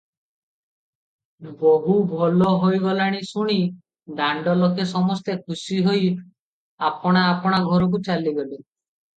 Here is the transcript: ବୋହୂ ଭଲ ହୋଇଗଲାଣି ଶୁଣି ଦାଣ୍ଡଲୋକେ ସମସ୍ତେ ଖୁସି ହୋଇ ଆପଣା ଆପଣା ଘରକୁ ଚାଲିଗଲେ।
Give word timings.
ବୋହୂ 1.57 1.97
ଭଲ 2.13 2.47
ହୋଇଗଲାଣି 2.63 3.21
ଶୁଣି 3.33 3.57
ଦାଣ୍ଡଲୋକେ 4.21 4.89
ସମସ୍ତେ 4.95 5.37
ଖୁସି 5.51 5.79
ହୋଇ 5.89 6.11
ଆପଣା 6.91 7.29
ଆପଣା 7.37 7.61
ଘରକୁ 7.71 8.03
ଚାଲିଗଲେ। 8.11 8.61